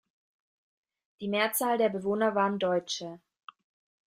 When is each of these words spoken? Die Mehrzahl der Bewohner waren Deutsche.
Die 1.19 1.27
Mehrzahl 1.27 1.77
der 1.77 1.89
Bewohner 1.89 2.33
waren 2.33 2.57
Deutsche. 2.57 3.19